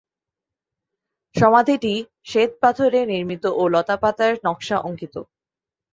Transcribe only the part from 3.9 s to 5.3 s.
পাতার নকশা অঙ্কিত।